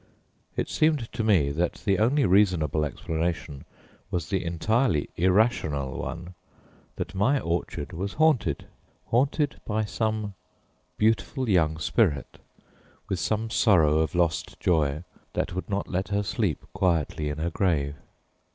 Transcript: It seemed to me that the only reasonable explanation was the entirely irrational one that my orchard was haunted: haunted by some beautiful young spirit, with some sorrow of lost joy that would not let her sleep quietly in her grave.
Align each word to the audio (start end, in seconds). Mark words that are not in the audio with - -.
It 0.57 0.67
seemed 0.67 1.13
to 1.13 1.23
me 1.23 1.51
that 1.51 1.73
the 1.85 1.99
only 1.99 2.25
reasonable 2.25 2.83
explanation 2.85 3.65
was 4.09 4.31
the 4.31 4.43
entirely 4.43 5.11
irrational 5.15 5.95
one 5.95 6.33
that 6.95 7.13
my 7.13 7.39
orchard 7.39 7.93
was 7.93 8.13
haunted: 8.13 8.65
haunted 9.11 9.61
by 9.63 9.85
some 9.85 10.33
beautiful 10.97 11.47
young 11.47 11.77
spirit, 11.77 12.39
with 13.09 13.19
some 13.19 13.51
sorrow 13.51 13.99
of 13.99 14.15
lost 14.15 14.59
joy 14.59 15.03
that 15.33 15.53
would 15.53 15.69
not 15.69 15.87
let 15.87 16.07
her 16.07 16.23
sleep 16.23 16.65
quietly 16.73 17.29
in 17.29 17.37
her 17.37 17.51
grave. 17.51 17.93